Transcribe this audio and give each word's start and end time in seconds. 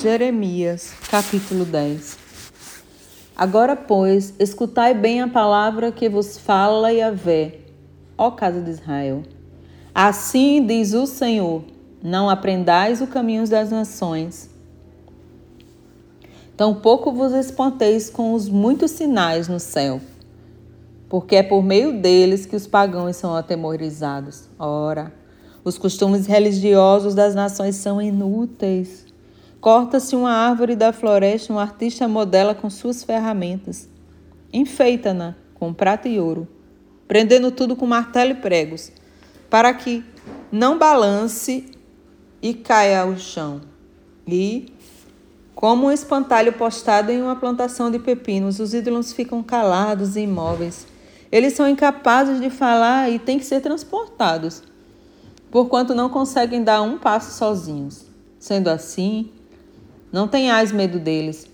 Jeremias, 0.00 0.92
capítulo 1.10 1.64
10 1.64 2.16
Agora, 3.36 3.74
pois, 3.74 4.32
escutai 4.38 4.94
bem 4.94 5.20
a 5.20 5.26
palavra 5.26 5.90
que 5.90 6.08
vos 6.08 6.38
fala 6.38 6.92
Yahvé, 6.92 7.58
ó 8.16 8.30
casa 8.30 8.60
de 8.60 8.70
Israel. 8.70 9.24
Assim 9.92 10.64
diz 10.64 10.92
o 10.92 11.04
Senhor: 11.04 11.64
Não 12.00 12.30
aprendais 12.30 13.00
o 13.00 13.08
caminho 13.08 13.44
das 13.48 13.72
nações. 13.72 14.48
Tampouco 16.56 17.10
vos 17.10 17.32
espanteis 17.32 18.08
com 18.08 18.34
os 18.34 18.48
muitos 18.48 18.92
sinais 18.92 19.48
no 19.48 19.58
céu, 19.58 20.00
porque 21.08 21.34
é 21.34 21.42
por 21.42 21.60
meio 21.60 22.00
deles 22.00 22.46
que 22.46 22.54
os 22.54 22.68
pagãos 22.68 23.16
são 23.16 23.34
atemorizados. 23.34 24.48
Ora, 24.56 25.12
os 25.64 25.76
costumes 25.76 26.24
religiosos 26.24 27.16
das 27.16 27.34
nações 27.34 27.74
são 27.74 28.00
inúteis. 28.00 29.07
Corta-se 29.60 30.14
uma 30.14 30.30
árvore 30.30 30.76
da 30.76 30.92
floresta, 30.92 31.52
um 31.52 31.58
artista 31.58 32.06
modela 32.06 32.54
com 32.54 32.70
suas 32.70 33.02
ferramentas. 33.02 33.88
Enfeita-na 34.52 35.34
com 35.54 35.74
prata 35.74 36.08
e 36.08 36.20
ouro, 36.20 36.46
prendendo 37.08 37.50
tudo 37.50 37.74
com 37.74 37.84
martelo 37.84 38.30
e 38.30 38.34
pregos, 38.36 38.92
para 39.50 39.74
que 39.74 40.04
não 40.52 40.78
balance 40.78 41.66
e 42.40 42.54
caia 42.54 43.02
ao 43.02 43.16
chão. 43.16 43.60
E, 44.26 44.72
como 45.54 45.88
um 45.88 45.90
espantalho 45.90 46.52
postado 46.52 47.10
em 47.10 47.20
uma 47.20 47.34
plantação 47.34 47.90
de 47.90 47.98
pepinos, 47.98 48.60
os 48.60 48.72
ídolos 48.72 49.12
ficam 49.12 49.42
calados 49.42 50.14
e 50.14 50.20
imóveis. 50.20 50.86
Eles 51.32 51.54
são 51.54 51.68
incapazes 51.68 52.40
de 52.40 52.48
falar 52.48 53.10
e 53.10 53.18
têm 53.18 53.38
que 53.38 53.44
ser 53.44 53.60
transportados, 53.60 54.62
porquanto 55.50 55.96
não 55.96 56.08
conseguem 56.08 56.62
dar 56.62 56.80
um 56.82 56.96
passo 56.96 57.36
sozinhos. 57.36 58.06
Sendo 58.38 58.68
assim, 58.68 59.30
não 60.12 60.26
tenhais 60.26 60.72
medo 60.72 60.98
deles, 60.98 61.46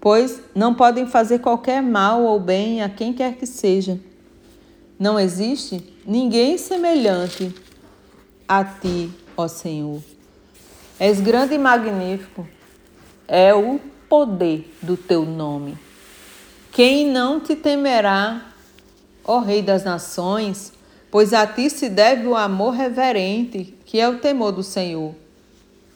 pois 0.00 0.40
não 0.54 0.74
podem 0.74 1.06
fazer 1.06 1.38
qualquer 1.38 1.82
mal 1.82 2.22
ou 2.22 2.40
bem 2.40 2.82
a 2.82 2.88
quem 2.88 3.12
quer 3.12 3.36
que 3.36 3.46
seja. 3.46 4.00
Não 4.98 5.18
existe 5.18 5.84
ninguém 6.06 6.56
semelhante 6.58 7.54
a 8.48 8.64
ti, 8.64 9.10
ó 9.36 9.48
Senhor. 9.48 10.02
És 10.98 11.20
grande 11.20 11.54
e 11.54 11.58
magnífico, 11.58 12.46
é 13.26 13.54
o 13.54 13.80
poder 14.08 14.70
do 14.82 14.96
teu 14.96 15.24
nome. 15.24 15.78
Quem 16.70 17.08
não 17.08 17.40
te 17.40 17.56
temerá, 17.56 18.52
ó 19.24 19.40
Rei 19.40 19.62
das 19.62 19.84
Nações, 19.84 20.72
pois 21.10 21.32
a 21.32 21.46
ti 21.46 21.68
se 21.68 21.88
deve 21.88 22.26
o 22.26 22.34
amor 22.34 22.70
reverente, 22.70 23.74
que 23.84 23.98
é 24.00 24.08
o 24.08 24.18
temor 24.18 24.52
do 24.52 24.62
Senhor. 24.62 25.14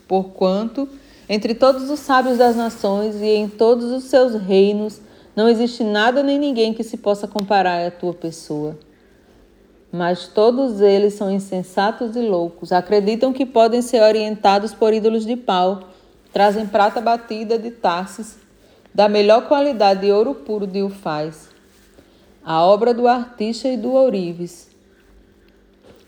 Porquanto 0.06 0.89
entre 1.29 1.55
todos 1.55 1.91
os 1.91 2.01
sábios 2.01 2.39
das 2.39 2.55
nações 2.55 3.17
e 3.17 3.27
em 3.27 3.49
todos 3.49 3.91
os 3.91 4.05
seus 4.05 4.35
reinos, 4.35 5.01
não 5.35 5.49
existe 5.49 5.83
nada 5.83 6.23
nem 6.23 6.39
ninguém 6.39 6.73
que 6.73 6.85
se 6.85 6.97
possa 6.97 7.27
comparar 7.27 7.85
à 7.85 7.91
tua 7.91 8.15
pessoa. 8.15 8.79
Mas 9.91 10.29
todos 10.29 10.81
eles 10.81 11.15
são 11.15 11.31
insensatos 11.31 12.17
e 12.17 12.21
loucos, 12.21 12.73
acreditam 12.73 13.33
que 13.33 13.45
podem 13.45 13.83
ser 13.83 14.03
orientados 14.03 14.73
por 14.73 14.93
ídolos 14.95 15.27
de 15.27 15.37
pau, 15.37 15.81
trazem 16.33 16.67
prata 16.67 17.01
batida 17.01 17.59
de 17.59 17.71
Tarsis, 17.71 18.37
da 18.95 19.09
melhor 19.09 19.47
qualidade 19.47 20.03
de 20.03 20.13
ouro 20.13 20.35
puro 20.35 20.67
de 20.67 20.83
Ufaz, 20.83 21.51
a 22.45 22.65
obra 22.65 22.95
do 22.95 23.07
artista 23.07 23.69
e 23.69 23.77
do 23.77 23.93
ourives. 23.93 24.69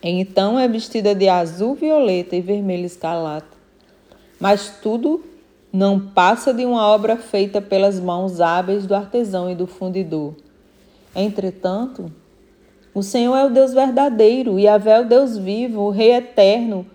Então 0.03 0.58
é 0.58 0.69
vestida 0.69 1.14
de 1.14 1.28
azul 1.28 1.75
violeta 1.75 2.36
e 2.36 2.41
vermelho 2.41 2.86
escarlate 2.86 3.57
mas 4.41 4.78
tudo 4.83 5.25
não 5.72 6.00
passa 6.00 6.53
de 6.55 6.64
uma 6.64 6.86
obra 6.86 7.17
feita 7.17 7.61
pelas 7.61 8.00
mãos 8.00 8.41
hábeis 8.41 8.86
do 8.86 8.94
artesão 8.94 9.50
e 9.50 9.55
do 9.55 9.67
fundidor. 9.67 10.34
Entretanto, 11.14 12.11
o 12.94 13.03
Senhor 13.03 13.37
é 13.37 13.44
o 13.44 13.50
Deus 13.50 13.75
verdadeiro, 13.75 14.59
e 14.59 14.66
é 14.66 15.00
o 15.00 15.04
Deus 15.04 15.37
vivo, 15.37 15.82
o 15.82 15.91
Rei 15.91 16.12
eterno. 16.12 16.87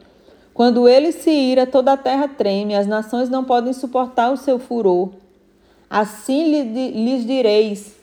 Quando 0.53 0.87
ele 0.87 1.11
se 1.11 1.29
ira, 1.29 1.65
toda 1.65 1.93
a 1.93 1.97
terra 1.97 2.27
treme, 2.27 2.75
as 2.75 2.87
nações 2.87 3.29
não 3.29 3.43
podem 3.43 3.73
suportar 3.73 4.31
o 4.31 4.37
seu 4.37 4.59
furor. 4.59 5.11
Assim 5.89 6.63
lhes 6.91 7.25
direis: 7.25 7.95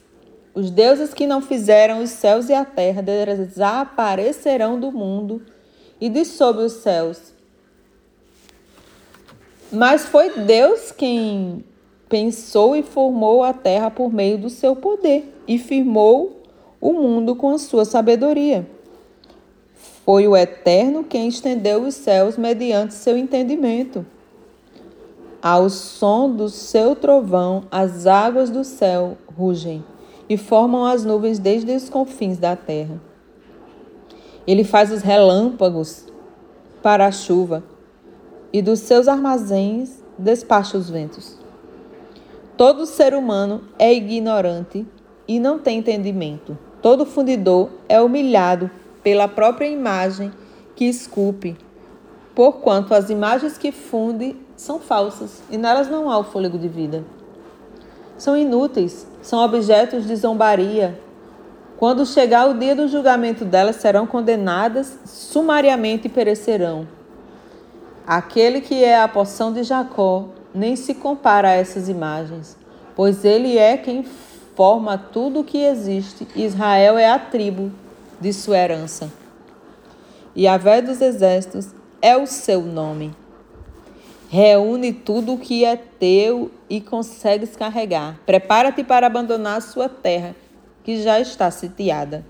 os 0.55 0.71
deuses 0.71 1.15
que 1.15 1.27
não 1.27 1.41
fizeram 1.41 2.03
os 2.03 2.11
céus 2.11 2.49
e 2.49 2.55
a 2.55 2.65
terra 2.65 3.03
desaparecerão 3.03 4.79
do 4.79 4.93
mundo 4.93 5.43
e 6.01 6.09
de 6.09 6.25
sob 6.25 6.63
os 6.63 6.73
céus 6.75 7.33
mas 9.73 10.07
foi 10.07 10.31
Deus 10.31 10.91
quem 10.91 11.65
pensou 12.09 12.75
e 12.75 12.83
formou 12.83 13.43
a 13.43 13.53
terra 13.53 13.91
por 13.91 14.13
meio 14.13 14.37
do 14.37 14.51
seu 14.51 14.75
poder 14.75 15.33
e 15.47 15.59
firmou 15.59 16.43
o 16.81 16.93
mundo 16.93 17.37
com 17.37 17.51
a 17.51 17.59
sua 17.59 17.85
sabedoria. 17.85 18.67
Foi 20.05 20.27
o 20.27 20.37
Eterno 20.37 21.05
quem 21.05 21.29
estendeu 21.29 21.83
os 21.83 21.95
céus 21.95 22.37
mediante 22.37 22.95
seu 22.95 23.17
entendimento. 23.17 24.05
Ao 25.41 25.71
som 25.71 26.31
do 26.31 26.49
seu 26.49 26.97
trovão, 26.97 27.65
as 27.71 28.07
águas 28.07 28.51
do 28.51 28.65
céu 28.65 29.17
rugem 29.39 29.85
e 30.29 30.37
formam 30.37 30.85
as 30.85 31.05
nuvens 31.05 31.39
desde 31.39 31.73
os 31.73 31.89
confins 31.89 32.39
da 32.39 32.57
terra. 32.57 33.01
Ele 34.47 34.65
faz 34.65 34.91
os 34.91 35.03
relâmpagos 35.03 36.07
para 36.83 37.07
a 37.07 37.13
chuva 37.13 37.63
e 38.53 38.61
dos 38.61 38.81
seus 38.81 39.09
armazéns 39.09 40.03
despacha 40.19 40.77
os 40.77 40.91
ventos. 40.91 41.37
Todo 42.57 42.85
ser 42.85 43.15
humano 43.15 43.63
é 43.79 43.93
ignorante 43.93 44.87
e 45.27 45.41
não 45.41 45.59
tem 45.59 45.79
entendimento. 45.79 46.59
Todo 46.83 47.07
fundidor 47.07 47.71
é 47.89 48.01
humilhado 48.01 48.71
pela 49.03 49.29
própria 49.29 49.67
imagem 49.67 50.33
que 50.77 50.85
esculpe, 50.85 51.57
porquanto 52.35 52.95
as 52.95 53.11
imagens 53.11 53.57
que 53.57 53.73
funde 53.73 54.37
são 54.57 54.79
falsas 54.79 55.43
e 55.51 55.57
nelas 55.57 55.89
não 55.89 56.11
há 56.11 56.19
o 56.19 56.25
fôlego 56.25 56.59
de 56.59 56.69
vida. 56.69 57.05
São 58.19 58.37
inúteis, 58.37 59.07
são 59.23 59.43
objetos 59.43 60.07
de 60.07 60.15
zombaria. 60.17 61.01
Quando 61.79 62.05
chegar 62.05 62.47
o 62.47 62.59
dia 62.59 62.77
do 62.77 62.87
julgamento 62.87 63.43
delas, 63.47 63.77
serão 63.77 64.07
condenadas 64.07 64.99
sumariamente 65.07 66.09
e 66.09 66.11
perecerão. 66.11 66.87
Aquele 68.07 68.61
que 68.61 68.83
é 68.83 69.01
a 69.01 69.09
porção 69.09 69.53
de 69.53 69.63
Jacó 69.63 70.29
nem 70.55 70.75
se 70.77 70.95
compara 70.95 71.49
a 71.49 71.55
essas 71.55 71.89
imagens, 71.89 72.57
pois 72.97 73.25
ele 73.25 73.57
é 73.57 73.77
quem 73.77 74.05
forma 74.57 74.99
tudo 74.99 75.41
o 75.41 75.45
que 75.45 75.59
existe. 75.59 76.27
Israel 76.35 76.99
é 76.99 77.11
a 77.11 77.19
tribo 77.19 77.71
de 78.21 78.33
sua 78.33 78.59
herança. 78.59 79.11
E 80.35 80.47
a 80.47 80.57
vé 80.57 80.83
dos 80.83 81.01
exércitos 81.01 81.69
é 82.03 82.17
o 82.17 82.27
seu 82.27 82.63
nome. 82.63 83.15
Reúne 84.29 84.93
tudo 84.93 85.35
o 85.35 85.39
que 85.39 85.65
é 85.65 85.77
teu 85.77 86.51
e 86.69 86.81
consegues 86.81 87.57
carregar. 87.57 88.21
Prepara-te 88.25 88.85
para 88.85 89.07
abandonar 89.07 89.59
a 89.59 89.61
sua 89.61 89.89
terra, 89.89 90.37
que 90.85 91.03
já 91.03 91.19
está 91.19 91.51
sitiada. 91.51 92.25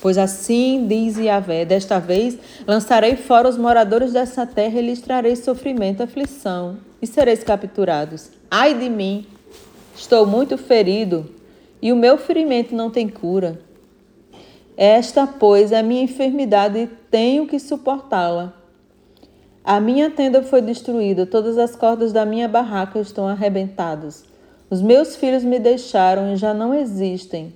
Pois 0.00 0.16
assim 0.16 0.86
diz 0.86 1.16
Yahvé: 1.16 1.64
desta 1.64 1.98
vez 1.98 2.38
lançarei 2.66 3.16
fora 3.16 3.48
os 3.48 3.56
moradores 3.56 4.12
dessa 4.12 4.46
terra 4.46 4.78
e 4.78 4.86
lhes 4.86 5.00
trarei 5.00 5.34
sofrimento, 5.34 6.02
aflição, 6.02 6.78
e 7.02 7.06
sereis 7.06 7.42
capturados. 7.42 8.30
Ai 8.50 8.74
de 8.74 8.88
mim! 8.88 9.26
Estou 9.96 10.24
muito 10.24 10.56
ferido, 10.56 11.28
e 11.82 11.92
o 11.92 11.96
meu 11.96 12.16
ferimento 12.16 12.74
não 12.74 12.88
tem 12.88 13.08
cura. 13.08 13.60
Esta, 14.76 15.26
pois, 15.26 15.72
é 15.72 15.82
minha 15.82 16.02
enfermidade 16.02 16.78
e 16.78 16.86
tenho 16.86 17.48
que 17.48 17.58
suportá-la. 17.58 18.54
A 19.64 19.80
minha 19.80 20.08
tenda 20.08 20.40
foi 20.40 20.62
destruída, 20.62 21.26
todas 21.26 21.58
as 21.58 21.74
cordas 21.74 22.12
da 22.12 22.24
minha 22.24 22.46
barraca 22.46 23.00
estão 23.00 23.26
arrebentadas. 23.26 24.24
Os 24.70 24.80
meus 24.80 25.16
filhos 25.16 25.42
me 25.42 25.58
deixaram 25.58 26.32
e 26.32 26.36
já 26.36 26.54
não 26.54 26.72
existem. 26.72 27.52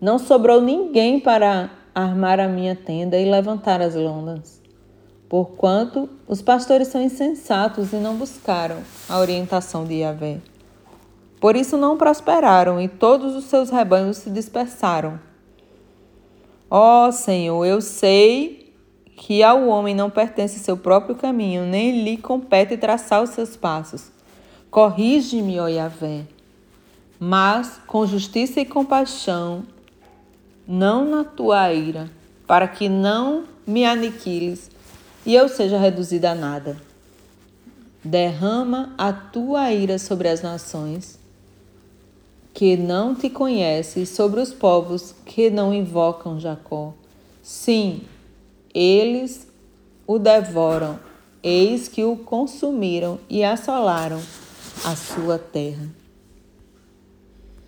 Não 0.00 0.18
sobrou 0.18 0.60
ninguém 0.60 1.18
para 1.18 1.70
armar 1.94 2.38
a 2.38 2.46
minha 2.46 2.76
tenda 2.76 3.16
e 3.16 3.30
levantar 3.30 3.80
as 3.80 3.94
lonas. 3.94 4.60
Porquanto 5.28 6.08
os 6.28 6.42
pastores 6.42 6.88
são 6.88 7.00
insensatos 7.00 7.92
e 7.92 7.96
não 7.96 8.14
buscaram 8.14 8.76
a 9.08 9.18
orientação 9.18 9.84
de 9.84 9.94
Yahvé. 9.94 10.40
Por 11.40 11.56
isso 11.56 11.76
não 11.76 11.96
prosperaram 11.96 12.80
e 12.80 12.88
todos 12.88 13.34
os 13.34 13.44
seus 13.44 13.70
rebanhos 13.70 14.18
se 14.18 14.30
dispersaram. 14.30 15.18
Ó 16.70 17.08
oh, 17.08 17.12
Senhor, 17.12 17.64
eu 17.64 17.80
sei 17.80 18.74
que 19.16 19.42
ao 19.42 19.66
homem 19.66 19.94
não 19.94 20.10
pertence 20.10 20.58
seu 20.58 20.76
próprio 20.76 21.16
caminho, 21.16 21.64
nem 21.64 22.04
lhe 22.04 22.18
compete 22.18 22.76
traçar 22.76 23.22
os 23.22 23.30
seus 23.30 23.56
passos. 23.56 24.10
Corrige-me, 24.70 25.58
ó 25.58 25.68
Yahvé. 25.68 26.24
Mas 27.18 27.80
com 27.86 28.06
justiça 28.06 28.60
e 28.60 28.66
compaixão 28.66 29.64
não 30.66 31.08
na 31.08 31.24
tua 31.24 31.72
ira, 31.72 32.10
para 32.46 32.66
que 32.66 32.88
não 32.88 33.44
me 33.66 33.84
aniquiles 33.84 34.70
e 35.24 35.34
eu 35.34 35.48
seja 35.48 35.78
reduzida 35.78 36.30
a 36.30 36.34
nada. 36.34 36.76
Derrama 38.04 38.94
a 38.96 39.12
tua 39.12 39.72
ira 39.72 39.98
sobre 39.98 40.28
as 40.28 40.40
nações 40.40 41.18
que 42.54 42.76
não 42.76 43.14
te 43.14 43.28
conhecem, 43.28 44.06
sobre 44.06 44.40
os 44.40 44.52
povos 44.52 45.14
que 45.26 45.50
não 45.50 45.74
invocam 45.74 46.40
Jacó. 46.40 46.94
Sim, 47.42 48.02
eles 48.72 49.46
o 50.06 50.18
devoram, 50.18 50.98
eis 51.42 51.88
que 51.88 52.04
o 52.04 52.16
consumiram 52.16 53.18
e 53.28 53.44
assolaram 53.44 54.22
a 54.84 54.96
sua 54.96 55.38
terra. 55.38 55.86